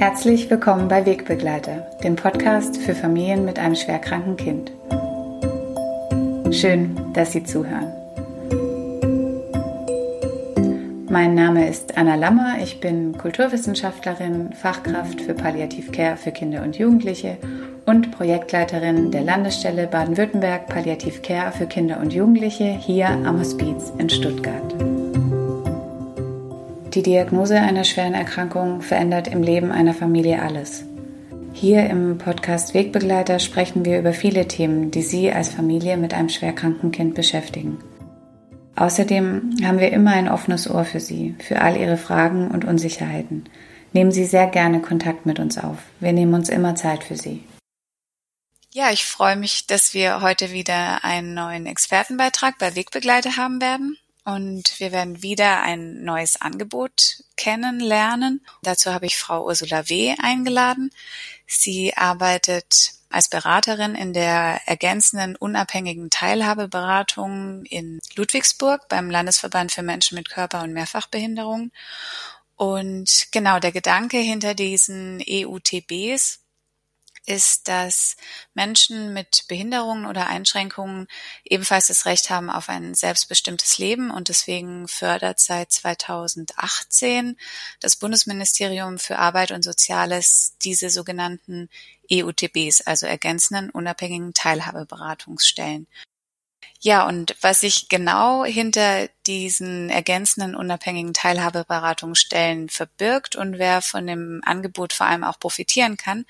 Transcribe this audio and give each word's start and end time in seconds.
Herzlich 0.00 0.48
willkommen 0.48 0.88
bei 0.88 1.04
Wegbegleiter, 1.04 1.86
dem 2.02 2.16
Podcast 2.16 2.78
für 2.78 2.94
Familien 2.94 3.44
mit 3.44 3.58
einem 3.58 3.74
schwerkranken 3.74 4.38
Kind. 4.38 4.72
Schön, 6.54 6.96
dass 7.12 7.32
Sie 7.32 7.44
zuhören. 7.44 7.92
Mein 11.10 11.34
Name 11.34 11.68
ist 11.68 11.98
Anna 11.98 12.14
Lammer, 12.14 12.54
ich 12.62 12.80
bin 12.80 13.18
Kulturwissenschaftlerin, 13.18 14.54
Fachkraft 14.54 15.20
für 15.20 15.34
Palliativcare 15.34 16.16
für 16.16 16.30
Kinder 16.30 16.62
und 16.62 16.78
Jugendliche 16.78 17.36
und 17.84 18.10
Projektleiterin 18.10 19.10
der 19.10 19.20
Landesstelle 19.20 19.86
Baden-Württemberg 19.86 20.66
Palliativcare 20.66 21.52
für 21.52 21.66
Kinder 21.66 22.00
und 22.00 22.14
Jugendliche 22.14 22.64
hier 22.64 23.08
am 23.08 23.38
Hospiz 23.38 23.92
in 23.98 24.08
Stuttgart. 24.08 24.89
Die 26.94 27.04
Diagnose 27.04 27.60
einer 27.60 27.84
schweren 27.84 28.14
Erkrankung 28.14 28.82
verändert 28.82 29.28
im 29.28 29.44
Leben 29.44 29.70
einer 29.70 29.94
Familie 29.94 30.42
alles. 30.42 30.82
Hier 31.52 31.88
im 31.88 32.18
Podcast 32.18 32.74
Wegbegleiter 32.74 33.38
sprechen 33.38 33.84
wir 33.84 34.00
über 34.00 34.12
viele 34.12 34.48
Themen, 34.48 34.90
die 34.90 35.02
Sie 35.02 35.30
als 35.30 35.50
Familie 35.50 35.96
mit 35.96 36.14
einem 36.14 36.28
schwerkranken 36.28 36.90
Kind 36.90 37.14
beschäftigen. 37.14 37.78
Außerdem 38.74 39.54
haben 39.62 39.78
wir 39.78 39.92
immer 39.92 40.10
ein 40.10 40.28
offenes 40.28 40.68
Ohr 40.68 40.84
für 40.84 40.98
Sie, 40.98 41.36
für 41.38 41.60
all 41.60 41.76
Ihre 41.76 41.96
Fragen 41.96 42.50
und 42.50 42.64
Unsicherheiten. 42.64 43.44
Nehmen 43.92 44.10
Sie 44.10 44.24
sehr 44.24 44.48
gerne 44.48 44.82
Kontakt 44.82 45.26
mit 45.26 45.38
uns 45.38 45.58
auf. 45.58 45.78
Wir 46.00 46.12
nehmen 46.12 46.34
uns 46.34 46.48
immer 46.48 46.74
Zeit 46.74 47.04
für 47.04 47.16
Sie. 47.16 47.44
Ja, 48.72 48.90
ich 48.90 49.04
freue 49.04 49.36
mich, 49.36 49.68
dass 49.68 49.94
wir 49.94 50.22
heute 50.22 50.50
wieder 50.50 51.04
einen 51.04 51.34
neuen 51.34 51.66
Expertenbeitrag 51.66 52.58
bei 52.58 52.74
Wegbegleiter 52.74 53.36
haben 53.36 53.60
werden 53.60 53.96
und 54.24 54.78
wir 54.78 54.92
werden 54.92 55.22
wieder 55.22 55.62
ein 55.62 56.04
neues 56.04 56.40
Angebot 56.40 57.24
kennenlernen. 57.36 58.44
Dazu 58.62 58.92
habe 58.92 59.06
ich 59.06 59.16
Frau 59.16 59.44
Ursula 59.44 59.88
W. 59.88 60.14
eingeladen. 60.20 60.90
Sie 61.46 61.96
arbeitet 61.96 62.92
als 63.10 63.28
Beraterin 63.28 63.94
in 63.94 64.12
der 64.12 64.60
ergänzenden 64.66 65.36
unabhängigen 65.36 66.10
Teilhabeberatung 66.10 67.64
in 67.64 67.98
Ludwigsburg 68.14 68.88
beim 68.88 69.10
Landesverband 69.10 69.72
für 69.72 69.82
Menschen 69.82 70.16
mit 70.16 70.30
Körper- 70.30 70.62
und 70.62 70.72
Mehrfachbehinderung. 70.72 71.72
Und 72.56 73.28
genau 73.32 73.58
der 73.58 73.72
Gedanke 73.72 74.18
hinter 74.18 74.54
diesen 74.54 75.22
EUTBs 75.26 76.39
ist, 77.26 77.68
dass 77.68 78.16
Menschen 78.54 79.12
mit 79.12 79.44
Behinderungen 79.48 80.06
oder 80.06 80.26
Einschränkungen 80.26 81.06
ebenfalls 81.44 81.88
das 81.88 82.06
Recht 82.06 82.30
haben 82.30 82.50
auf 82.50 82.68
ein 82.68 82.94
selbstbestimmtes 82.94 83.78
Leben 83.78 84.10
und 84.10 84.28
deswegen 84.28 84.88
fördert 84.88 85.40
seit 85.40 85.70
2018 85.72 87.36
das 87.80 87.96
Bundesministerium 87.96 88.98
für 88.98 89.18
Arbeit 89.18 89.52
und 89.52 89.62
Soziales 89.62 90.56
diese 90.62 90.90
sogenannten 90.90 91.68
EUTBs, 92.10 92.82
also 92.82 93.06
ergänzenden 93.06 93.70
unabhängigen 93.70 94.34
Teilhabeberatungsstellen. 94.34 95.86
Ja, 96.82 97.06
und 97.06 97.36
was 97.42 97.60
sich 97.60 97.90
genau 97.90 98.42
hinter 98.46 99.08
diesen 99.26 99.90
ergänzenden 99.90 100.56
unabhängigen 100.56 101.12
Teilhabeberatungsstellen 101.12 102.70
verbirgt 102.70 103.36
und 103.36 103.58
wer 103.58 103.82
von 103.82 104.06
dem 104.06 104.40
Angebot 104.46 104.94
vor 104.94 105.06
allem 105.06 105.22
auch 105.22 105.38
profitieren 105.38 105.98
kann, 105.98 106.24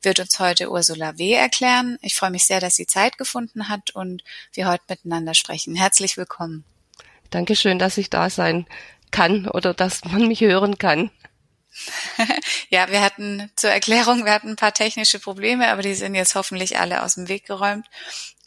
wird 0.00 0.18
uns 0.18 0.38
heute 0.38 0.70
Ursula 0.70 1.18
W. 1.18 1.34
erklären. 1.34 1.98
Ich 2.00 2.14
freue 2.14 2.30
mich 2.30 2.46
sehr, 2.46 2.60
dass 2.60 2.76
sie 2.76 2.86
Zeit 2.86 3.18
gefunden 3.18 3.68
hat 3.68 3.90
und 3.90 4.24
wir 4.54 4.68
heute 4.68 4.84
miteinander 4.88 5.34
sprechen. 5.34 5.76
Herzlich 5.76 6.16
willkommen. 6.16 6.64
Dankeschön, 7.28 7.78
dass 7.78 7.98
ich 7.98 8.08
da 8.08 8.30
sein 8.30 8.66
kann 9.10 9.48
oder 9.48 9.74
dass 9.74 10.02
man 10.06 10.26
mich 10.26 10.40
hören 10.40 10.78
kann. 10.78 11.10
ja, 12.70 12.90
wir 12.90 13.02
hatten 13.02 13.50
zur 13.54 13.70
Erklärung, 13.70 14.24
wir 14.24 14.32
hatten 14.32 14.48
ein 14.48 14.56
paar 14.56 14.72
technische 14.72 15.20
Probleme, 15.20 15.68
aber 15.68 15.82
die 15.82 15.94
sind 15.94 16.14
jetzt 16.14 16.34
hoffentlich 16.34 16.78
alle 16.78 17.02
aus 17.02 17.16
dem 17.16 17.28
Weg 17.28 17.44
geräumt 17.44 17.86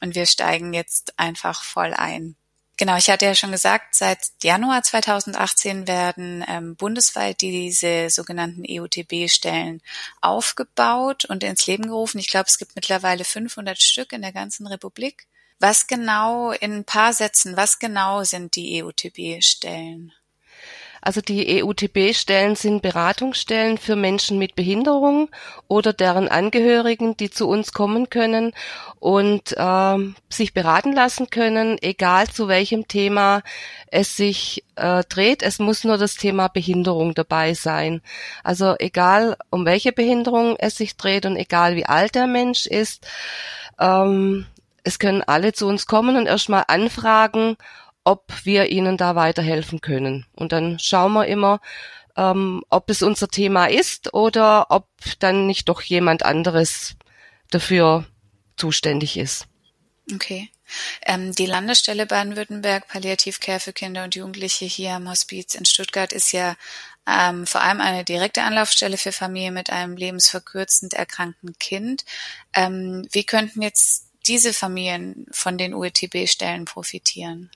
und 0.04 0.16
wir 0.16 0.26
steigen 0.26 0.74
jetzt 0.74 1.18
einfach 1.18 1.64
voll 1.64 1.94
ein. 1.94 2.36
Genau, 2.76 2.98
ich 2.98 3.10
hatte 3.10 3.26
ja 3.26 3.36
schon 3.36 3.52
gesagt, 3.52 3.96
seit 3.96 4.20
Januar 4.42 4.84
2018 4.84 5.88
werden 5.88 6.44
ähm, 6.48 6.76
bundesweit 6.76 7.40
diese 7.40 8.10
sogenannten 8.10 8.64
EUTB-Stellen 8.68 9.82
aufgebaut 10.22 11.24
und 11.26 11.44
ins 11.44 11.68
Leben 11.68 11.88
gerufen. 11.88 12.20
Ich 12.20 12.28
glaube, 12.28 12.48
es 12.48 12.58
gibt 12.58 12.76
mittlerweile 12.76 13.24
500 13.24 13.82
Stück 13.82 14.12
in 14.12 14.22
der 14.22 14.34
ganzen 14.34 14.68
Republik. 14.68 15.28
Was 15.60 15.88
genau, 15.88 16.52
in 16.52 16.74
ein 16.74 16.84
paar 16.84 17.14
Sätzen, 17.14 17.56
was 17.56 17.80
genau 17.80 18.26
sind 18.26 18.58
die 18.58 18.84
EUTB-Stellen? 18.84 20.12
Also 21.06 21.20
die 21.20 21.62
EUTB-Stellen 21.62 22.56
sind 22.56 22.82
Beratungsstellen 22.82 23.78
für 23.78 23.98
Menschen 23.98 24.40
mit 24.40 24.56
Behinderung 24.56 25.30
oder 25.68 25.92
deren 25.92 26.30
Angehörigen, 26.30 27.18
die 27.18 27.30
zu 27.30 27.50
uns 27.50 27.74
kommen 27.74 28.10
können 28.10 28.54
und 29.02 29.54
äh, 29.58 29.98
sich 30.30 30.54
beraten 30.54 30.94
lassen 30.94 31.30
können, 31.30 31.78
egal 31.82 32.30
zu 32.30 32.48
welchem 32.48 32.88
Thema 32.88 33.42
es 33.88 34.16
sich 34.16 34.64
äh, 34.78 35.04
dreht. 35.10 35.44
Es 35.44 35.60
muss 35.60 35.84
nur 35.84 35.98
das 35.98 36.16
Thema 36.16 36.48
Behinderung 36.48 37.14
dabei 37.14 37.54
sein. 37.54 38.02
Also 38.42 38.76
egal 38.80 39.36
um 39.50 39.66
welche 39.66 39.92
Behinderung 39.92 40.56
es 40.58 40.78
sich 40.78 40.96
dreht 40.96 41.26
und 41.26 41.36
egal 41.36 41.76
wie 41.76 41.86
alt 41.86 42.16
der 42.16 42.28
Mensch 42.28 42.66
ist. 42.66 43.06
Ähm, 43.78 44.46
es 44.86 45.00
können 45.00 45.22
alle 45.22 45.52
zu 45.52 45.68
uns 45.68 45.86
kommen 45.86 46.16
und 46.16 46.28
erstmal 46.28 46.64
anfragen, 46.68 47.58
ob 48.04 48.32
wir 48.44 48.70
ihnen 48.70 48.98
da 48.98 49.16
weiterhelfen 49.16 49.82
können. 49.82 50.26
Und 50.34 50.52
dann 50.52 50.80
schauen 50.80 51.14
wir 51.14 51.26
immer, 51.28 51.62
ähm, 52.16 52.64
ob 52.70 52.90
es 52.90 53.02
unser 53.02 53.28
Thema 53.28 53.66
ist 53.66 54.14
oder 54.14 54.68
ob 54.70 54.88
dann 55.20 55.48
nicht 55.48 55.70
doch 55.70 55.82
jemand 55.82 56.24
anderes 56.24 56.96
dafür 57.50 58.06
zuständig 58.56 59.18
ist. 59.18 59.48
Okay. 60.14 60.50
Ähm, 61.06 61.34
die 61.34 61.46
Landesstelle 61.46 62.06
Baden-Württemberg 62.06 62.88
Palliativcare 62.88 63.60
für 63.60 63.74
Kinder 63.74 64.04
und 64.04 64.16
Jugendliche 64.16 64.66
hier 64.66 64.94
am 64.94 65.10
Hospiz 65.10 65.56
in 65.56 65.66
Stuttgart 65.66 66.12
ist 66.12 66.32
ja 66.32 66.56
ähm, 67.08 67.46
vor 67.46 67.62
allem 67.62 67.82
eine 67.82 68.04
direkte 68.04 68.44
Anlaufstelle 68.44 68.98
für 68.98 69.12
Familien 69.12 69.54
mit 69.54 69.70
einem 69.70 69.96
lebensverkürzend 69.96 70.94
erkrankten 70.94 71.58
Kind. 71.60 72.06
Ähm, 72.54 73.08
wie 73.12 73.24
könnten 73.24 73.62
jetzt 73.62 74.08
diese 74.26 74.54
Familien 74.54 75.26
von 75.32 75.58
den 75.58 75.74
UETB-Stellen 75.74 76.66
profitieren? 76.66 77.52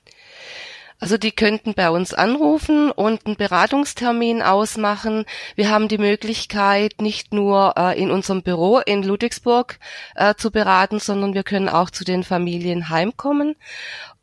Also 0.99 1.17
die 1.17 1.31
könnten 1.31 1.75
bei 1.75 1.91
uns 1.91 2.13
anrufen 2.13 2.89
und 2.89 3.25
einen 3.25 3.35
Beratungstermin 3.35 4.41
ausmachen. 4.41 5.25
Wir 5.55 5.69
haben 5.69 5.87
die 5.87 5.99
Möglichkeit, 5.99 7.01
nicht 7.01 7.33
nur 7.33 7.75
äh, 7.77 7.99
in 8.01 8.09
unserem 8.09 8.41
Büro 8.41 8.79
in 8.79 9.03
Ludwigsburg 9.03 9.79
äh, 10.15 10.33
zu 10.35 10.49
beraten, 10.49 10.99
sondern 10.99 11.35
wir 11.35 11.43
können 11.43 11.69
auch 11.69 11.91
zu 11.91 12.03
den 12.03 12.23
Familien 12.23 12.89
heimkommen. 12.89 13.55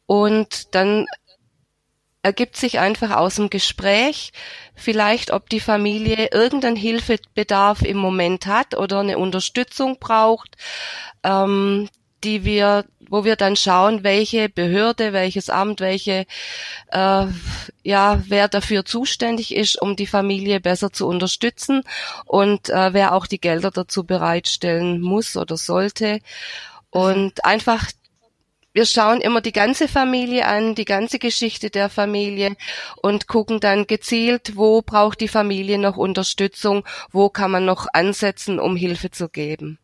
Und 0.06 0.74
dann 0.74 1.06
ergibt 2.22 2.56
sich 2.56 2.80
einfach 2.80 3.12
aus 3.12 3.36
dem 3.36 3.50
Gespräch 3.50 4.32
vielleicht, 4.74 5.30
ob 5.30 5.48
die 5.50 5.60
Familie 5.60 6.30
irgendeinen 6.32 6.74
Hilfebedarf 6.74 7.82
im 7.82 7.98
Moment 7.98 8.47
hat 8.47 8.76
oder 8.76 9.00
eine 9.00 9.19
Unterstützung 9.19 9.98
braucht. 10.00 10.56
Ähm, 11.22 11.88
die 12.24 12.44
wir, 12.44 12.84
wo 13.09 13.25
wir 13.25 13.37
dann 13.37 13.56
schauen, 13.56 14.04
welche 14.04 14.48
Behörde, 14.48 15.12
welches 15.12 15.50
Amt, 15.50 15.81
welche, 15.81 16.26
äh, 16.88 17.26
ja, 17.82 18.22
wer 18.26 18.48
dafür 18.48 18.84
zuständig 18.84 19.54
ist, 19.54 19.81
um 19.81 19.97
die 19.97 20.06
Familie 20.06 20.60
besser 20.60 20.92
zu 20.92 21.06
unterstützen 21.06 21.82
und 22.25 22.70
äh, 22.70 22.92
wer 22.92 23.15
auch 23.15 23.26
die 23.26 23.41
Gelder 23.41 23.70
dazu 23.70 24.04
bereitstellen 24.04 25.00
muss 25.00 25.37
oder 25.37 25.56
sollte. 25.56 26.20
Und 26.91 27.44
einfach 27.44 27.87
wir 28.75 28.87
schauen 28.87 29.21
immer 29.21 29.41
die 29.41 29.53
ganze 29.53 29.86
Familie 29.86 30.47
an, 30.47 30.75
die 30.75 30.84
ganze 30.84 31.21
Geschichte 31.21 31.71
der 31.71 31.88
Familie 31.88 32.56
und 33.00 33.28
gucken 33.28 33.60
dann 33.60 33.86
gezielt, 33.86 34.56
wo 34.56 34.82
braucht 34.82 35.21
die 35.21 35.28
Familie 35.28 35.78
noch 35.78 35.97
Unterstützung, 35.97 36.84
wo 37.12 37.30
kann 37.30 37.53
man 37.53 37.65
noch 37.65 37.86
ansetzen, 37.92 38.59
um 38.59 38.74
Hilfe 38.74 39.12
zu 39.12 39.28
geben. 39.28 39.78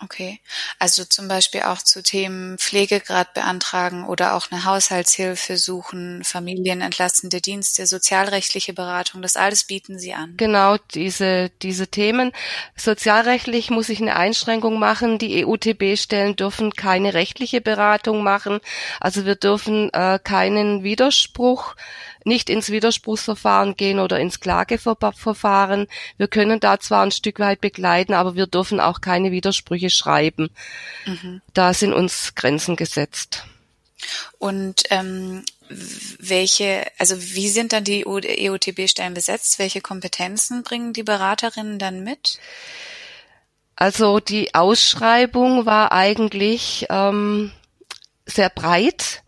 Okay, 0.00 0.38
also 0.78 1.04
zum 1.04 1.26
Beispiel 1.26 1.62
auch 1.62 1.78
zu 1.78 2.04
Themen 2.04 2.56
Pflegegrad 2.56 3.34
beantragen 3.34 4.06
oder 4.06 4.34
auch 4.34 4.52
eine 4.52 4.64
Haushaltshilfe 4.64 5.56
suchen, 5.56 6.22
familienentlastende 6.22 7.40
Dienste, 7.40 7.84
sozialrechtliche 7.84 8.74
Beratung, 8.74 9.22
das 9.22 9.34
alles 9.34 9.64
bieten 9.64 9.98
Sie 9.98 10.14
an. 10.14 10.34
Genau, 10.36 10.76
diese, 10.94 11.50
diese 11.62 11.88
Themen. 11.88 12.30
Sozialrechtlich 12.76 13.70
muss 13.70 13.88
ich 13.88 14.00
eine 14.00 14.14
Einschränkung 14.14 14.78
machen. 14.78 15.18
Die 15.18 15.44
EUTB-Stellen 15.44 16.36
dürfen 16.36 16.74
keine 16.74 17.14
rechtliche 17.14 17.60
Beratung 17.60 18.22
machen. 18.22 18.60
Also 19.00 19.26
wir 19.26 19.34
dürfen 19.34 19.92
äh, 19.92 20.20
keinen 20.22 20.84
Widerspruch 20.84 21.74
nicht 22.28 22.50
ins 22.50 22.70
Widerspruchsverfahren 22.70 23.76
gehen 23.76 23.98
oder 23.98 24.20
ins 24.20 24.40
Klageverfahren. 24.40 25.88
Wir 26.16 26.28
können 26.28 26.60
da 26.60 26.78
zwar 26.78 27.04
ein 27.04 27.10
Stück 27.10 27.40
weit 27.40 27.60
begleiten, 27.60 28.14
aber 28.14 28.36
wir 28.36 28.46
dürfen 28.46 28.78
auch 28.78 29.00
keine 29.00 29.32
Widersprüche 29.32 29.90
schreiben. 29.90 30.50
Mhm. 31.06 31.42
Da 31.54 31.74
sind 31.74 31.92
uns 31.92 32.34
Grenzen 32.34 32.76
gesetzt. 32.76 33.44
Und 34.38 34.84
ähm, 34.90 35.44
welche, 36.18 36.86
also 36.98 37.20
wie 37.20 37.48
sind 37.48 37.72
dann 37.72 37.84
die 37.84 38.02
EOTB-Stellen 38.02 39.14
besetzt? 39.14 39.58
Welche 39.58 39.80
Kompetenzen 39.80 40.62
bringen 40.62 40.92
die 40.92 41.02
Beraterinnen 41.02 41.78
dann 41.78 42.04
mit? 42.04 42.38
Also 43.76 44.18
die 44.18 44.54
Ausschreibung 44.54 45.66
war 45.66 45.92
eigentlich 45.92 46.86
ähm, 46.90 47.52
sehr 48.26 48.50
breit. 48.50 49.22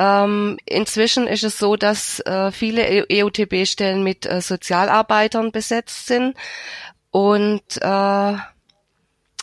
Ähm, 0.00 0.56
inzwischen 0.64 1.26
ist 1.26 1.44
es 1.44 1.58
so, 1.58 1.76
dass 1.76 2.20
äh, 2.20 2.50
viele 2.52 3.06
EOTB-Stellen 3.10 4.02
mit 4.02 4.24
äh, 4.24 4.40
Sozialarbeitern 4.40 5.52
besetzt 5.52 6.06
sind 6.06 6.38
und 7.10 7.62
äh, 7.82 8.34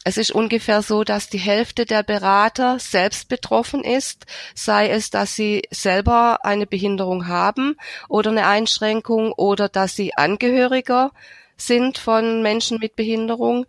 es 0.03 0.17
ist 0.17 0.31
ungefähr 0.31 0.81
so, 0.81 1.03
dass 1.03 1.29
die 1.29 1.37
Hälfte 1.37 1.85
der 1.85 2.01
Berater 2.01 2.79
selbst 2.79 3.29
betroffen 3.29 3.83
ist, 3.83 4.25
sei 4.55 4.89
es, 4.89 5.11
dass 5.11 5.35
sie 5.35 5.61
selber 5.69 6.43
eine 6.43 6.65
Behinderung 6.65 7.27
haben 7.27 7.75
oder 8.09 8.31
eine 8.31 8.47
Einschränkung 8.47 9.33
oder 9.33 9.69
dass 9.69 9.95
sie 9.95 10.15
Angehöriger 10.15 11.11
sind 11.55 11.99
von 11.99 12.41
Menschen 12.41 12.79
mit 12.79 12.95
Behinderung. 12.95 13.67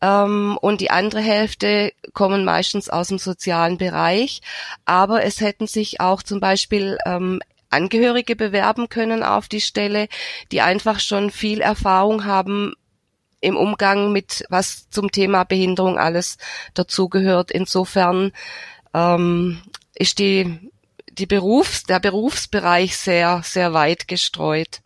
Ähm, 0.00 0.58
und 0.60 0.80
die 0.80 0.90
andere 0.90 1.20
Hälfte 1.20 1.92
kommen 2.12 2.44
meistens 2.44 2.88
aus 2.88 3.08
dem 3.08 3.18
sozialen 3.18 3.78
Bereich. 3.78 4.40
Aber 4.84 5.24
es 5.24 5.40
hätten 5.40 5.66
sich 5.66 6.00
auch 6.00 6.22
zum 6.22 6.40
Beispiel 6.40 6.98
ähm, 7.06 7.40
Angehörige 7.70 8.36
bewerben 8.36 8.88
können 8.88 9.24
auf 9.24 9.48
die 9.48 9.60
Stelle, 9.60 10.08
die 10.52 10.60
einfach 10.60 11.00
schon 11.00 11.30
viel 11.30 11.60
Erfahrung 11.60 12.24
haben 12.24 12.74
im 13.40 13.56
Umgang 13.56 14.12
mit 14.12 14.44
was 14.48 14.88
zum 14.90 15.10
Thema 15.10 15.44
Behinderung 15.44 15.98
alles 15.98 16.38
dazugehört. 16.74 17.50
Insofern 17.50 18.32
ähm, 18.94 19.60
ist 19.94 20.18
die, 20.18 20.70
die 21.10 21.26
Berufs-, 21.26 21.84
der 21.84 22.00
Berufsbereich 22.00 22.96
sehr, 22.96 23.42
sehr 23.44 23.74
weit 23.74 24.08
gestreut. 24.08 24.83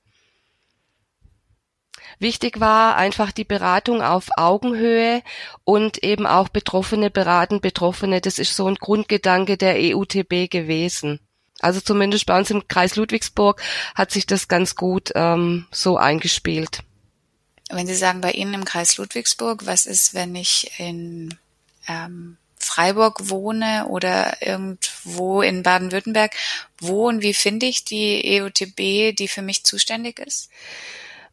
Wichtig 2.19 2.59
war 2.59 2.97
einfach 2.97 3.31
die 3.31 3.45
Beratung 3.45 4.03
auf 4.03 4.29
Augenhöhe 4.37 5.23
und 5.65 6.03
eben 6.03 6.27
auch 6.27 6.49
Betroffene 6.49 7.11
beraten 7.11 7.61
Betroffene. 7.61 8.21
Das 8.21 8.39
ist 8.39 8.57
so 8.57 8.67
ein 8.67 8.75
Grundgedanke 8.75 9.57
der 9.57 9.77
EUTB 9.77 10.51
gewesen. 10.51 11.21
Also 11.61 11.81
zumindest 11.81 12.27
bei 12.27 12.39
uns 12.39 12.51
im 12.51 12.67
Kreis 12.67 12.97
Ludwigsburg 12.97 13.61
hat 13.95 14.11
sich 14.11 14.27
das 14.27 14.49
ganz 14.49 14.75
gut 14.75 15.13
ähm, 15.15 15.67
so 15.71 15.97
eingespielt. 15.97 16.81
Wenn 17.71 17.87
Sie 17.87 17.95
sagen, 17.95 18.21
bei 18.21 18.33
Ihnen 18.33 18.55
im 18.55 18.65
Kreis 18.65 18.97
Ludwigsburg, 18.97 19.67
was 19.67 19.87
ist, 19.87 20.15
wenn 20.15 20.35
ich 20.35 20.73
in 20.79 21.37
ähm, 21.87 22.39
Freiburg 22.59 23.29
wohne 23.29 23.87
oder 23.89 24.41
irgendwo 24.41 25.43
in 25.43 25.63
Baden-Württemberg, 25.63 26.35
wo 26.81 27.09
und 27.09 27.23
wie 27.23 27.35
finde 27.35 27.67
ich 27.67 27.85
die 27.85 28.41
EUTB, 28.41 29.15
die 29.17 29.29
für 29.29 29.43
mich 29.43 29.65
zuständig 29.65 30.19
ist? 30.19 30.51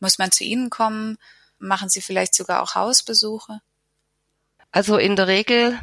muss 0.00 0.18
man 0.18 0.32
zu 0.32 0.44
Ihnen 0.44 0.70
kommen? 0.70 1.18
Machen 1.58 1.90
Sie 1.90 2.00
vielleicht 2.00 2.34
sogar 2.34 2.62
auch 2.62 2.74
Hausbesuche? 2.74 3.60
Also 4.72 4.96
in 4.96 5.16
der 5.16 5.28
Regel 5.28 5.78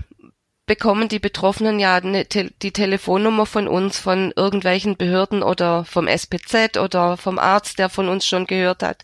bekommen 0.66 1.10
die 1.10 1.20
Betroffenen 1.20 1.80
ja 1.80 1.96
eine, 1.96 2.26
die 2.26 2.72
Telefonnummer 2.72 3.46
von 3.46 3.68
uns, 3.68 4.00
von 4.00 4.34
irgendwelchen 4.36 4.98
Behörden 4.98 5.44
oder 5.44 5.86
vom 5.86 6.08
SPZ 6.08 6.78
oder 6.78 7.18
vom 7.18 7.40
Arzt, 7.40 7.80
der 7.80 7.90
von 7.90 8.10
uns 8.10 8.26
schon 8.26 8.48
gehört 8.48 8.82
hat. 8.82 9.04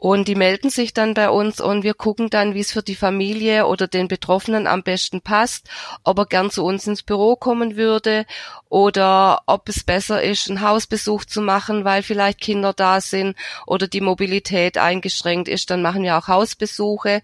Und 0.00 0.28
die 0.28 0.34
melden 0.34 0.70
sich 0.70 0.94
dann 0.94 1.12
bei 1.12 1.28
uns 1.28 1.60
und 1.60 1.82
wir 1.82 1.92
gucken 1.92 2.30
dann, 2.30 2.54
wie 2.54 2.60
es 2.60 2.72
für 2.72 2.82
die 2.82 2.94
Familie 2.94 3.66
oder 3.66 3.86
den 3.86 4.08
Betroffenen 4.08 4.66
am 4.66 4.82
besten 4.82 5.20
passt, 5.20 5.68
ob 6.04 6.18
er 6.20 6.24
gern 6.24 6.50
zu 6.50 6.64
uns 6.64 6.86
ins 6.86 7.02
Büro 7.02 7.36
kommen 7.36 7.76
würde 7.76 8.24
oder 8.70 9.42
ob 9.44 9.68
es 9.68 9.84
besser 9.84 10.22
ist, 10.22 10.48
einen 10.48 10.62
Hausbesuch 10.62 11.26
zu 11.26 11.42
machen, 11.42 11.84
weil 11.84 12.02
vielleicht 12.02 12.40
Kinder 12.40 12.72
da 12.72 13.02
sind 13.02 13.36
oder 13.66 13.88
die 13.88 14.00
Mobilität 14.00 14.78
eingeschränkt 14.78 15.48
ist. 15.48 15.68
Dann 15.68 15.82
machen 15.82 16.02
wir 16.02 16.16
auch 16.16 16.28
Hausbesuche. 16.28 17.20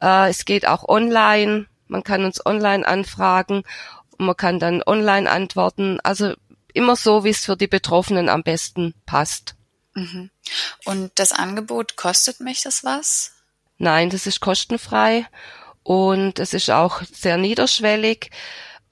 Äh, 0.00 0.30
es 0.30 0.44
geht 0.44 0.68
auch 0.68 0.88
online. 0.88 1.66
Man 1.92 2.04
kann 2.04 2.24
uns 2.24 2.44
online 2.44 2.88
anfragen 2.88 3.64
und 4.16 4.26
man 4.26 4.36
kann 4.36 4.58
dann 4.58 4.82
online 4.82 5.30
antworten. 5.30 6.00
Also 6.02 6.32
immer 6.72 6.96
so, 6.96 7.22
wie 7.22 7.28
es 7.28 7.44
für 7.44 7.54
die 7.54 7.66
Betroffenen 7.66 8.30
am 8.30 8.42
besten 8.42 8.94
passt. 9.04 9.56
Mhm. 9.92 10.30
Und 10.86 11.12
das 11.16 11.32
Angebot, 11.32 11.96
kostet 11.96 12.40
mich 12.40 12.62
das 12.62 12.82
was? 12.82 13.32
Nein, 13.76 14.08
das 14.08 14.26
ist 14.26 14.40
kostenfrei 14.40 15.26
und 15.82 16.38
es 16.38 16.54
ist 16.54 16.70
auch 16.70 17.02
sehr 17.02 17.36
niederschwellig. 17.36 18.30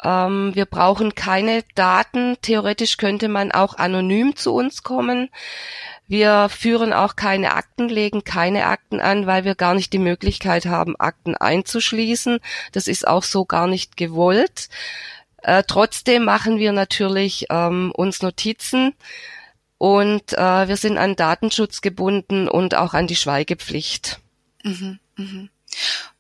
Ähm, 0.03 0.55
wir 0.55 0.67
brauchen 0.67 1.15
keine 1.15 1.63
Daten. 1.75 2.37
Theoretisch 2.43 2.99
könnte 2.99 3.29
man 3.29 3.51
auch 3.51 3.75
anonym 3.79 4.37
zu 4.37 4.53
uns 4.53 4.83
kommen. 4.83 5.31
Wir 6.11 6.49
führen 6.49 6.93
auch 6.93 7.15
keine 7.15 7.55
Akten, 7.55 7.89
legen 7.89 8.25
keine 8.25 8.67
Akten 8.67 8.99
an, 8.99 9.29
weil 9.29 9.45
wir 9.45 9.55
gar 9.55 9.75
nicht 9.75 9.93
die 9.93 10.01
Möglichkeit 10.01 10.67
haben, 10.67 10.97
Akten 10.99 11.37
einzuschließen. 11.37 12.41
Das 12.73 12.89
ist 12.89 13.07
auch 13.07 13.23
so 13.23 13.45
gar 13.45 13.69
nicht 13.69 13.97
gewollt. 13.97 14.71
Äh, 15.41 15.63
trotzdem 15.65 16.25
machen 16.25 16.59
wir 16.59 16.73
natürlich 16.73 17.47
ähm, 17.49 17.93
uns 17.95 18.23
Notizen 18.23 18.97
und 19.79 20.33
äh, 20.33 20.67
wir 20.67 20.77
sind 20.77 20.99
an 20.99 21.15
Datenschutz 21.15 21.81
gebunden 21.81 22.49
und 22.49 22.75
auch 22.75 22.93
an 22.93 23.07
die 23.07 23.15
Schweigepflicht. 23.15 24.19
Mhm, 24.65 24.99
mh. 25.15 25.49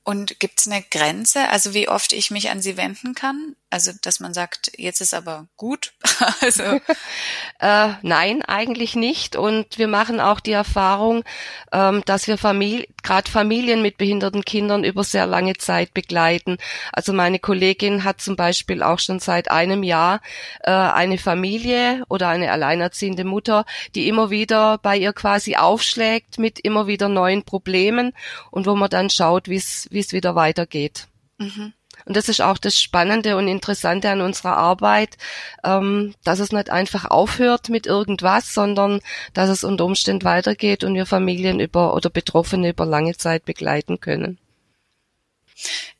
Und 0.04 0.38
gibt 0.38 0.60
es 0.60 0.68
eine 0.68 0.84
Grenze, 0.88 1.48
also 1.48 1.74
wie 1.74 1.88
oft 1.88 2.12
ich 2.12 2.30
mich 2.30 2.50
an 2.50 2.62
Sie 2.62 2.76
wenden 2.76 3.16
kann? 3.16 3.56
Also, 3.72 3.92
dass 4.02 4.18
man 4.18 4.34
sagt, 4.34 4.72
jetzt 4.76 5.00
ist 5.00 5.14
aber 5.14 5.46
gut. 5.56 5.92
also. 6.40 6.62
äh, 7.60 7.92
nein, 8.02 8.42
eigentlich 8.42 8.96
nicht. 8.96 9.36
Und 9.36 9.78
wir 9.78 9.86
machen 9.86 10.18
auch 10.18 10.40
die 10.40 10.50
Erfahrung, 10.50 11.22
ähm, 11.70 12.02
dass 12.04 12.26
wir 12.26 12.36
Familie, 12.36 12.88
gerade 13.04 13.30
Familien 13.30 13.80
mit 13.80 13.96
behinderten 13.96 14.44
Kindern 14.44 14.82
über 14.82 15.04
sehr 15.04 15.26
lange 15.26 15.56
Zeit 15.56 15.94
begleiten. 15.94 16.58
Also 16.92 17.12
meine 17.12 17.38
Kollegin 17.38 18.02
hat 18.02 18.20
zum 18.20 18.34
Beispiel 18.34 18.82
auch 18.82 18.98
schon 18.98 19.20
seit 19.20 19.52
einem 19.52 19.84
Jahr 19.84 20.20
äh, 20.64 20.72
eine 20.72 21.16
Familie 21.16 22.02
oder 22.08 22.28
eine 22.28 22.50
alleinerziehende 22.50 23.24
Mutter, 23.24 23.64
die 23.94 24.08
immer 24.08 24.30
wieder 24.30 24.78
bei 24.78 24.96
ihr 24.96 25.12
quasi 25.12 25.54
aufschlägt 25.54 26.38
mit 26.40 26.58
immer 26.58 26.88
wieder 26.88 27.08
neuen 27.08 27.44
Problemen 27.44 28.14
und 28.50 28.66
wo 28.66 28.74
man 28.74 28.90
dann 28.90 29.10
schaut, 29.10 29.48
wie 29.48 29.56
es 29.56 29.88
wieder 29.90 30.34
weitergeht. 30.34 31.06
Mhm. 31.38 31.72
Und 32.04 32.16
das 32.16 32.28
ist 32.28 32.40
auch 32.40 32.58
das 32.58 32.80
Spannende 32.80 33.36
und 33.36 33.48
Interessante 33.48 34.10
an 34.10 34.20
unserer 34.20 34.56
Arbeit, 34.56 35.16
ähm, 35.64 36.14
dass 36.24 36.38
es 36.38 36.52
nicht 36.52 36.70
einfach 36.70 37.04
aufhört 37.04 37.68
mit 37.68 37.86
irgendwas, 37.86 38.54
sondern 38.54 39.00
dass 39.34 39.48
es 39.50 39.64
unter 39.64 39.84
Umständen 39.84 40.24
weitergeht 40.24 40.84
und 40.84 40.94
wir 40.94 41.06
Familien 41.06 41.60
über 41.60 41.94
oder 41.94 42.10
Betroffene 42.10 42.70
über 42.70 42.86
lange 42.86 43.16
Zeit 43.16 43.44
begleiten 43.44 44.00
können. 44.00 44.38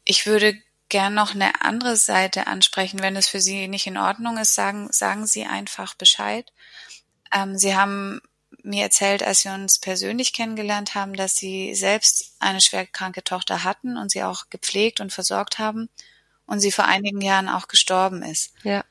Ich 0.05 0.27
würde 0.27 0.55
gern 0.89 1.15
noch 1.15 1.35
eine 1.35 1.63
andere 1.63 1.97
Seite 1.97 2.47
ansprechen. 2.47 3.01
Wenn 3.01 3.17
es 3.17 3.29
für 3.29 3.41
Sie 3.41 3.69
nicht 3.69 3.87
in 3.87 3.97
Ordnung 3.97 4.37
ist, 4.39 4.55
sagen, 4.55 4.89
sagen 4.91 5.27
Sie 5.27 5.45
einfach 5.45 5.95
Bescheid. 5.95 6.53
Ähm, 7.33 7.57
Sie 7.57 7.77
haben 7.77 8.21
mir 8.63 8.83
erzählt, 8.83 9.23
als 9.23 9.45
wir 9.45 9.53
uns 9.53 9.79
persönlich 9.79 10.33
kennengelernt 10.33 10.95
haben, 10.95 11.15
dass 11.15 11.37
sie 11.37 11.75
selbst 11.75 12.35
eine 12.39 12.61
schwerkranke 12.61 13.25
Tochter 13.25 13.65
hatten 13.65 13.97
und 13.97 14.11
sie 14.11 14.23
auch 14.23 14.45
gepflegt 14.51 15.01
und 15.01 15.13
versorgt 15.13 15.59
haben 15.59 15.89
und 16.47 16.61
sie 16.61 16.73
vor 16.73 16.87
einigen 16.87 17.21
Jahren 17.21 17.49
auch 17.49 17.69
gestorben 17.69 18.23
ist. 18.23 18.53
Ja. 18.63 18.85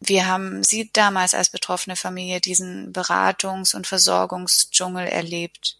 Wie 0.00 0.24
haben 0.24 0.64
Sie 0.64 0.90
damals 0.92 1.32
als 1.32 1.50
betroffene 1.50 1.94
Familie 1.94 2.40
diesen 2.40 2.92
Beratungs- 2.92 3.76
und 3.76 3.86
Versorgungsdschungel 3.86 5.06
erlebt? 5.06 5.78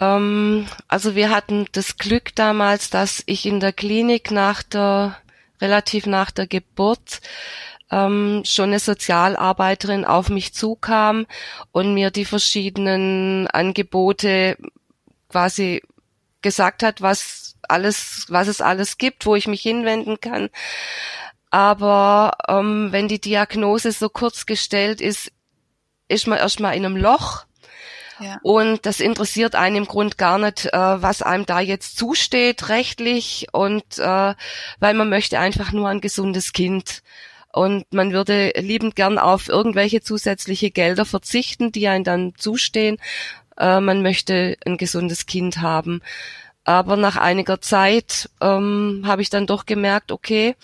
Ähm, 0.00 0.66
also 0.88 1.14
wir 1.14 1.30
hatten 1.30 1.66
das 1.72 1.96
Glück 1.96 2.34
damals, 2.34 2.90
dass 2.90 3.22
ich 3.26 3.46
in 3.46 3.60
der 3.60 3.72
Klinik 3.72 4.30
nach 4.32 4.64
der, 4.64 5.16
relativ 5.60 6.06
nach 6.06 6.32
der 6.32 6.48
Geburt, 6.48 7.20
ähm, 7.94 8.42
schon 8.44 8.70
eine 8.70 8.80
Sozialarbeiterin 8.80 10.04
auf 10.04 10.28
mich 10.28 10.52
zukam 10.52 11.26
und 11.70 11.94
mir 11.94 12.10
die 12.10 12.24
verschiedenen 12.24 13.46
Angebote 13.46 14.56
quasi 15.28 15.82
gesagt 16.42 16.82
hat, 16.82 17.02
was 17.02 17.54
alles, 17.68 18.26
was 18.28 18.48
es 18.48 18.60
alles 18.60 18.98
gibt, 18.98 19.26
wo 19.26 19.36
ich 19.36 19.46
mich 19.46 19.62
hinwenden 19.62 20.20
kann. 20.20 20.50
Aber 21.50 22.32
ähm, 22.48 22.88
wenn 22.90 23.06
die 23.06 23.20
Diagnose 23.20 23.92
so 23.92 24.08
kurz 24.08 24.44
gestellt 24.44 25.00
ist, 25.00 25.30
ist 26.08 26.26
man 26.26 26.38
erstmal 26.38 26.76
in 26.76 26.84
einem 26.84 26.96
Loch 26.96 27.46
ja. 28.20 28.38
Und 28.42 28.86
das 28.86 29.00
interessiert 29.00 29.54
einen 29.54 29.76
im 29.76 29.84
Grund 29.86 30.18
gar 30.18 30.38
nicht, 30.38 30.66
äh, 30.66 30.78
was 30.78 31.22
einem 31.22 31.46
da 31.46 31.60
jetzt 31.60 31.96
zusteht 31.96 32.68
rechtlich 32.68 33.48
und 33.52 33.98
äh, 33.98 34.34
weil 34.78 34.94
man 34.94 35.08
möchte 35.08 35.38
einfach 35.38 35.72
nur 35.72 35.88
ein 35.88 36.00
gesundes 36.00 36.52
Kind. 36.52 37.02
Und 37.54 37.92
man 37.92 38.12
würde 38.12 38.52
liebend 38.56 38.96
gern 38.96 39.16
auf 39.16 39.48
irgendwelche 39.48 40.00
zusätzliche 40.00 40.72
Gelder 40.72 41.04
verzichten, 41.04 41.70
die 41.70 41.86
einem 41.86 42.02
dann 42.02 42.34
zustehen. 42.36 42.98
Äh, 43.56 43.78
man 43.78 44.02
möchte 44.02 44.56
ein 44.66 44.76
gesundes 44.76 45.26
Kind 45.26 45.58
haben. 45.58 46.02
Aber 46.64 46.96
nach 46.96 47.16
einiger 47.16 47.60
Zeit 47.60 48.28
ähm, 48.40 49.04
habe 49.06 49.22
ich 49.22 49.30
dann 49.30 49.46
doch 49.46 49.66
gemerkt, 49.66 50.10
okay, 50.10 50.56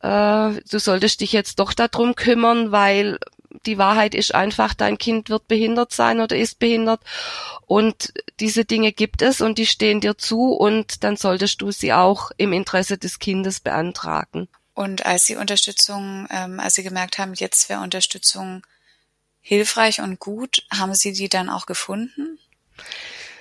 äh, 0.00 0.08
du 0.08 0.78
solltest 0.80 1.20
dich 1.20 1.32
jetzt 1.32 1.60
doch 1.60 1.74
darum 1.74 2.16
kümmern, 2.16 2.72
weil 2.72 3.18
die 3.66 3.78
Wahrheit 3.78 4.16
ist 4.16 4.34
einfach, 4.34 4.74
dein 4.74 4.98
Kind 4.98 5.28
wird 5.30 5.46
behindert 5.46 5.92
sein 5.92 6.20
oder 6.20 6.36
ist 6.36 6.58
behindert 6.58 7.02
und 7.66 8.12
diese 8.40 8.64
Dinge 8.64 8.92
gibt 8.92 9.22
es 9.22 9.40
und 9.40 9.58
die 9.58 9.66
stehen 9.66 10.00
dir 10.00 10.16
zu 10.18 10.52
und 10.54 11.04
dann 11.04 11.16
solltest 11.16 11.60
du 11.60 11.70
sie 11.70 11.92
auch 11.92 12.30
im 12.36 12.52
Interesse 12.52 12.98
des 12.98 13.18
Kindes 13.18 13.60
beantragen. 13.60 14.48
Und 14.80 15.04
als 15.04 15.26
Sie 15.26 15.36
Unterstützung, 15.36 16.26
ähm, 16.30 16.58
als 16.58 16.76
Sie 16.76 16.82
gemerkt 16.82 17.18
haben, 17.18 17.34
jetzt 17.34 17.68
wäre 17.68 17.82
Unterstützung 17.82 18.66
hilfreich 19.42 20.00
und 20.00 20.18
gut, 20.20 20.62
haben 20.72 20.94
Sie 20.94 21.12
die 21.12 21.28
dann 21.28 21.50
auch 21.50 21.66
gefunden? 21.66 22.38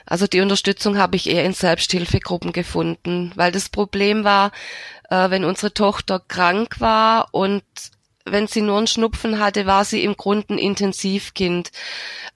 Also 0.06 0.28
die 0.28 0.42
Unterstützung 0.42 0.98
habe 0.98 1.16
ich 1.16 1.30
eher 1.30 1.46
in 1.46 1.54
Selbsthilfegruppen 1.54 2.52
gefunden, 2.52 3.32
weil 3.36 3.54
das 3.54 3.70
Problem 3.70 4.26
war, 4.26 4.52
äh, 5.10 5.30
wenn 5.30 5.46
unsere 5.46 5.74
Tochter 5.74 6.20
krank 6.20 6.82
war 6.82 7.30
und 7.32 7.64
wenn 8.26 8.48
sie 8.48 8.60
nur 8.60 8.78
einen 8.78 8.88
Schnupfen 8.88 9.40
hatte, 9.40 9.66
war 9.66 9.86
sie 9.86 10.04
im 10.04 10.18
Grunde 10.18 10.56
ein 10.56 10.58
Intensivkind. 10.58 11.72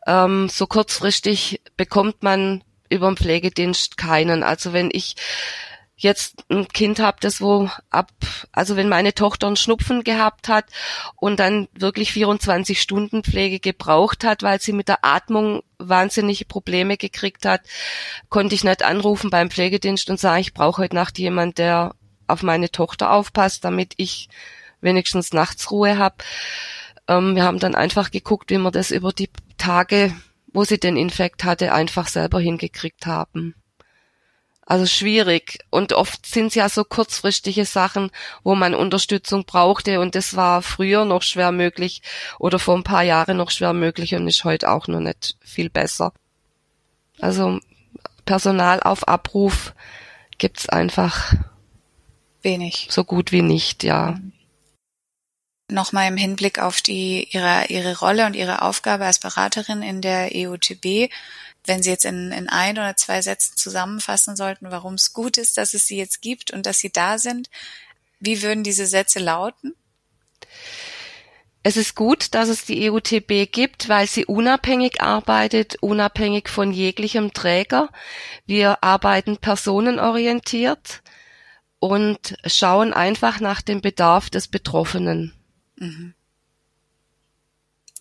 Ähm, 0.08 0.48
so 0.48 0.66
kurzfristig 0.66 1.60
bekommt 1.76 2.24
man 2.24 2.64
über 2.88 3.08
den 3.08 3.18
Pflegedienst 3.18 3.98
keinen. 3.98 4.44
Also 4.44 4.72
wenn 4.72 4.90
ich 4.94 5.18
jetzt 5.96 6.44
ein 6.50 6.68
Kind 6.68 7.00
habe, 7.00 7.18
das 7.22 7.40
wo 7.40 7.70
ab, 7.90 8.12
also 8.52 8.76
wenn 8.76 8.90
meine 8.90 9.14
Tochter 9.14 9.48
einen 9.48 9.56
Schnupfen 9.56 10.04
gehabt 10.04 10.50
hat 10.50 10.66
und 11.16 11.40
dann 11.40 11.68
wirklich 11.74 12.12
24 12.12 12.82
Stunden 12.82 13.24
Pflege 13.24 13.60
gebraucht 13.60 14.24
hat, 14.24 14.44
weil 14.44 14.60
sie 14.60 14.74
mit 14.74 14.88
der 14.88 15.06
Atmung 15.06 15.64
wahnsinnige 15.78 16.46
Probleme 16.46 16.98
gekriegt 16.98 17.46
hat, 17.46 17.62
konnte 18.30 18.56
ich 18.56 18.64
nicht 18.64 18.84
anrufen 18.84 19.30
beim 19.30 19.50
Pflegedienst 19.50 20.10
und 20.10 20.20
sagen, 20.20 20.42
ich 20.42 20.54
brauche 20.54 20.82
heute 20.82 20.96
Nacht 20.96 21.20
jemand, 21.20 21.58
der 21.58 21.96
auf 22.28 22.44
meine 22.44 22.72
Tochter 22.72 23.12
aufpasst, 23.12 23.64
damit 23.64 23.94
ich 23.98 24.30
wenigstens 24.82 25.34
nachts 25.34 25.72
Ruhe 25.72 25.98
habe. 25.98 26.16
Ähm, 27.08 27.36
wir 27.36 27.44
haben 27.44 27.60
dann 27.60 27.76
einfach 27.76 28.12
geguckt, 28.12 28.50
wie 28.50 28.58
wir 28.58 28.72
das 28.72 28.92
über 28.92 29.12
die 29.12 29.30
Tage, 29.58 30.14
wo 30.54 30.64
sie 30.64 30.80
den 30.80 30.98
Infekt 30.98 31.44
hatte, 31.44 31.74
einfach 31.74 32.08
selber 32.08 32.40
hingekriegt 32.40 33.06
haben. 33.06 33.56
Also 34.66 34.86
schwierig. 34.86 35.60
Und 35.70 35.94
oft 35.94 36.26
sind 36.26 36.48
es 36.48 36.56
ja 36.56 36.70
so 36.70 36.84
kurzfristige 36.84 37.66
Sachen, 37.66 38.12
wo 38.44 38.56
man 38.56 38.76
Unterstützung 38.76 39.46
brauchte. 39.46 40.00
Und 40.00 40.16
das 40.16 40.36
war 40.36 40.62
früher 40.62 41.06
noch 41.06 41.22
schwer 41.22 41.52
möglich 41.52 42.02
oder 42.40 42.60
vor 42.60 42.76
ein 42.76 42.84
paar 42.84 43.04
Jahren 43.04 43.38
noch 43.38 43.52
schwer 43.52 43.74
möglich 43.74 44.16
und 44.16 44.28
ist 44.28 44.44
heute 44.44 44.72
auch 44.72 44.88
noch 44.88 45.02
nicht 45.02 45.36
viel 45.42 45.70
besser. 45.70 46.14
Also 47.20 47.60
Personal 48.26 48.82
auf 48.82 49.08
Abruf 49.08 49.74
gibt's 50.38 50.70
einfach 50.70 51.34
wenig. 52.42 52.88
So 52.90 53.04
gut 53.04 53.32
wie 53.32 53.42
nicht, 53.42 53.84
ja. 53.84 54.12
Mhm 54.12 54.34
nochmal 55.74 56.08
im 56.08 56.18
Hinblick 56.18 56.60
auf 56.60 56.82
die, 56.82 57.28
ihre, 57.32 57.66
ihre 57.68 57.98
Rolle 58.00 58.26
und 58.26 58.36
ihre 58.36 58.62
Aufgabe 58.62 59.06
als 59.06 59.20
Beraterin 59.20 59.82
in 59.82 60.02
der 60.02 60.30
EUTB, 60.34 61.10
wenn 61.66 61.82
Sie 61.82 61.90
jetzt 61.90 62.06
in, 62.06 62.32
in 62.32 62.50
ein 62.50 62.78
oder 62.78 62.96
zwei 62.96 63.22
Sätzen 63.22 63.56
zusammenfassen 63.56 64.36
sollten, 64.36 64.72
warum 64.72 64.96
es 64.96 65.14
gut 65.14 65.38
ist, 65.38 65.58
dass 65.58 65.74
es 65.74 65.88
Sie 65.88 65.98
jetzt 65.98 66.22
gibt 66.22 66.52
und 66.52 66.66
dass 66.66 66.80
Sie 66.80 66.92
da 66.92 67.18
sind, 67.18 67.50
wie 68.20 68.42
würden 68.42 68.64
diese 68.64 68.86
Sätze 68.86 69.20
lauten? 69.20 69.76
Es 71.66 71.78
ist 71.78 71.96
gut, 71.96 72.34
dass 72.34 72.50
es 72.50 72.66
die 72.66 72.90
EUTB 72.90 73.50
gibt, 73.50 73.88
weil 73.88 74.06
sie 74.08 74.26
unabhängig 74.26 75.02
arbeitet, 75.02 75.78
unabhängig 75.82 76.50
von 76.50 76.74
jeglichem 76.74 77.34
Träger. 77.34 77.90
Wir 78.46 78.84
arbeiten 78.84 79.38
personenorientiert 79.38 81.02
und 81.80 82.38
schauen 82.46 82.94
einfach 82.94 83.40
nach 83.40 83.62
dem 83.62 83.80
Bedarf 83.80 84.30
des 84.30 84.50
Betroffenen. 84.50 85.34
Mhm. 85.78 86.14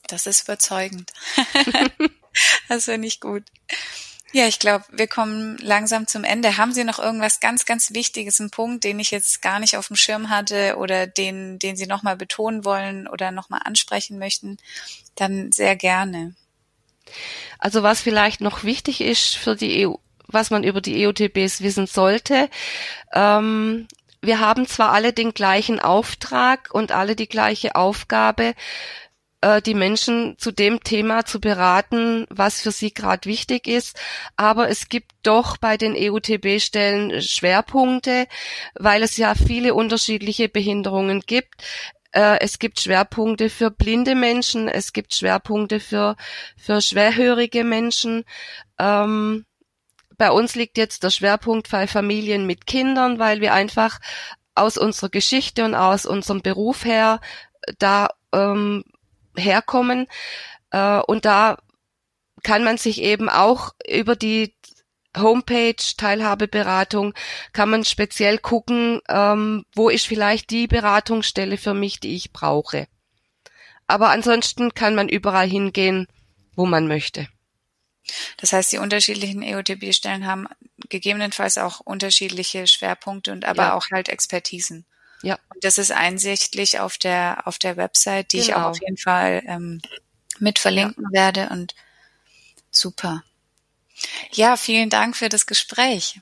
Das 0.09 0.26
ist 0.26 0.42
überzeugend. 0.42 1.12
das 2.69 2.87
finde 2.87 3.09
ich 3.09 3.21
gut. 3.21 3.45
Ja, 4.35 4.47
ich 4.47 4.59
glaube, 4.59 4.85
wir 4.91 5.09
kommen 5.09 5.59
langsam 5.59 6.07
zum 6.07 6.25
Ende. 6.25 6.57
Haben 6.57 6.73
Sie 6.73 6.85
noch 6.85 6.99
irgendwas 6.99 7.41
ganz, 7.41 7.67
ganz 7.67 7.93
Wichtiges, 7.93 8.41
einen 8.41 8.51
Punkt, 8.51 8.83
den 8.83 8.99
ich 8.99 9.11
jetzt 9.11 9.43
gar 9.43 9.61
nicht 9.61 9.77
auf 9.77 9.89
dem 9.89 9.97
Schirm 9.97 10.31
hatte 10.31 10.77
oder 10.79 11.07
den, 11.07 11.59
den 11.59 11.77
Sie 11.77 11.87
nochmal 11.87 12.17
betonen 12.17 12.65
wollen 12.65 13.07
oder 13.07 13.31
nochmal 13.31 13.61
ansprechen 13.65 14.19
möchten? 14.19 14.57
Dann 15.17 15.53
sehr 15.53 15.77
gerne. 15.77 16.35
Also 17.59 17.83
was 17.83 18.01
vielleicht 18.01 18.41
noch 18.41 18.65
wichtig 18.65 19.03
ist 19.03 19.37
für 19.37 19.55
die 19.55 19.87
EU, 19.87 19.97
was 20.29 20.49
man 20.49 20.65
über 20.65 20.81
die 20.81 21.07
EUTBs 21.07 21.61
wissen 21.61 21.87
sollte, 21.87 22.49
ähm, 23.12 23.87
wir 24.23 24.39
haben 24.39 24.67
zwar 24.67 24.93
alle 24.93 25.12
den 25.12 25.35
gleichen 25.35 25.81
Auftrag 25.81 26.71
und 26.73 26.93
alle 26.93 27.17
die 27.17 27.29
gleiche 27.29 27.75
Aufgabe, 27.75 28.55
die 29.63 29.75
Menschen 29.75 30.37
zu 30.39 30.53
dem 30.53 30.83
Thema 30.83 31.25
zu 31.25 31.41
beraten, 31.41 32.27
was 32.31 32.61
für 32.63 32.71
sie 32.71 32.95
gerade 32.95 33.29
wichtig 33.29 33.67
ist. 33.67 33.99
Aber 34.37 34.69
es 34.69 34.89
gibt 34.89 35.13
doch 35.23 35.57
bei 35.57 35.77
den 35.77 35.95
EUTB-Stellen 35.97 37.21
Schwerpunkte, 37.21 38.27
weil 38.75 39.03
es 39.03 39.17
ja 39.17 39.35
viele 39.35 39.75
unterschiedliche 39.75 40.49
Behinderungen 40.49 41.21
gibt. 41.21 41.63
Äh, 42.13 42.39
es 42.41 42.59
gibt 42.59 42.81
Schwerpunkte 42.81 43.51
für 43.51 43.71
blinde 43.71 44.15
Menschen, 44.15 44.69
es 44.69 44.93
gibt 44.93 45.15
Schwerpunkte 45.15 45.81
für, 45.81 46.17
für 46.57 46.81
schwerhörige 46.81 47.65
Menschen. 47.65 48.25
Ähm, 48.79 49.47
bei 50.19 50.31
uns 50.31 50.55
liegt 50.55 50.79
jetzt 50.79 51.03
der 51.03 51.11
Schwerpunkt 51.11 51.71
bei 51.71 51.87
Familien 51.87 52.47
mit 52.47 52.67
Kindern, 52.67 53.19
weil 53.19 53.41
wir 53.41 53.55
einfach 53.55 53.99
aus 54.55 54.77
unserer 54.77 55.09
Geschichte 55.09 55.65
und 55.65 55.75
aus 55.75 56.07
unserem 56.07 56.43
Beruf 56.43 56.85
her 56.85 57.21
da 57.79 58.09
ähm, 58.33 58.85
herkommen. 59.37 60.07
Äh, 60.71 60.99
und 61.01 61.25
da 61.25 61.59
kann 62.43 62.65
man 62.65 62.77
sich 62.77 63.01
eben 63.03 63.29
auch 63.29 63.73
über 63.87 64.17
die 64.17 64.55
Homepage 65.17 65.77
Teilhabeberatung 65.97 67.12
kann 67.53 67.71
man 67.71 67.85
speziell 67.85 68.39
gucken, 68.39 69.01
ähm, 69.09 69.65
wo 69.75 69.91
ist 69.91 70.07
vielleicht 70.07 70.51
die 70.51 70.67
Beratungsstelle 70.67 71.59
für 71.59 71.75
mich, 71.75 72.01
die 72.01 72.17
ich 72.17 72.33
brauche. 72.33 72.89
Aber 73.87 74.09
ansonsten 74.09 74.73
kann 74.75 74.95
man 74.95 75.09
überall 75.09 75.49
hingehen, 75.49 76.07
wo 76.55 76.65
man 76.65 76.89
möchte. 76.89 77.29
Das 78.39 78.53
heißt, 78.53 78.73
die 78.73 78.79
unterschiedlichen 78.79 79.43
EOTB-Stellen 79.43 80.27
haben 80.27 80.49
gegebenenfalls 80.89 81.59
auch 81.59 81.81
unterschiedliche 81.81 82.67
Schwerpunkte 82.67 83.33
und 83.33 83.45
aber 83.45 83.65
ja. 83.65 83.75
auch 83.75 83.87
halt 83.93 84.09
Expertisen. 84.09 84.87
Ja. 85.23 85.38
Und 85.55 85.64
das 85.64 85.79
ist 85.79 85.93
einsichtlich 85.93 86.81
auf 86.81 86.99
der 86.99 87.43
auf 87.47 87.59
der 87.59 87.76
Website, 87.76 88.33
die 88.33 88.38
genau. 88.38 88.49
ich 88.49 88.55
auch 88.55 88.57
genau. 88.57 88.71
auf 88.71 88.81
jeden 88.81 88.97
Fall 88.97 89.43
ähm, 89.47 89.81
mit 90.38 90.59
verlinken 90.59 91.05
ja. 91.12 91.23
werde 91.23 91.49
und 91.50 91.75
super. 92.71 93.23
Ja, 94.33 94.57
vielen 94.57 94.91
Dank 94.91 95.17
für 95.17 95.29
das 95.29 95.47
Gespräch. 95.47 96.21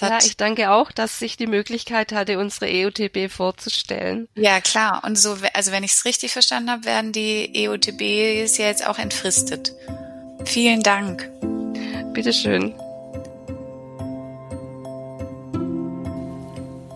ja, 0.00 0.18
ich 0.18 0.36
danke 0.36 0.70
auch, 0.72 0.90
dass 0.90 1.22
ich 1.22 1.36
die 1.36 1.46
Möglichkeit 1.46 2.12
hatte, 2.12 2.38
unsere 2.38 2.68
EOTB 2.68 3.30
vorzustellen. 3.30 4.28
Ja, 4.34 4.60
klar. 4.60 5.02
Und 5.04 5.16
so, 5.16 5.38
also 5.54 5.72
wenn 5.72 5.84
ich 5.84 5.92
es 5.92 6.04
richtig 6.04 6.32
verstanden 6.32 6.70
habe, 6.70 6.84
werden 6.84 7.12
die 7.12 7.54
EOTBs 7.54 8.58
ja 8.58 8.66
jetzt 8.66 8.86
auch 8.86 8.98
entfristet. 8.98 9.72
Vielen 10.44 10.82
Dank. 10.82 11.30
Bitteschön. 12.12 12.74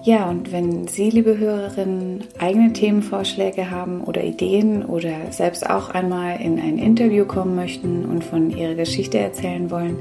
Ja, 0.04 0.28
und 0.28 0.52
wenn 0.52 0.86
Sie, 0.86 1.08
liebe 1.08 1.38
Hörerinnen, 1.38 2.24
eigene 2.38 2.74
Themenvorschläge 2.74 3.70
haben 3.70 4.04
oder 4.04 4.22
Ideen 4.22 4.84
oder 4.84 5.32
selbst 5.32 5.70
auch 5.70 5.88
einmal 5.88 6.42
in 6.42 6.60
ein 6.60 6.76
Interview 6.76 7.24
kommen 7.24 7.54
möchten 7.54 8.04
und 8.04 8.22
von 8.22 8.50
Ihrer 8.50 8.74
Geschichte 8.74 9.18
erzählen 9.18 9.70
wollen, 9.70 9.96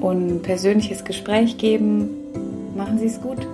und 0.00 0.42
persönliches 0.42 1.04
Gespräch 1.04 1.56
geben. 1.56 2.10
Machen 2.76 2.98
Sie 2.98 3.06
es 3.06 3.18
gut. 3.18 3.46